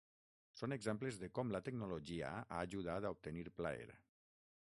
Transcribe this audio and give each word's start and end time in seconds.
Són 0.59 0.73
exemples 0.77 1.19
de 1.23 1.29
com 1.39 1.53
la 1.57 1.61
tecnologia 1.69 2.33
ha 2.41 2.63
ajudat 2.69 3.07
a 3.07 3.13
obtenir 3.19 3.49
plaer. 3.61 3.89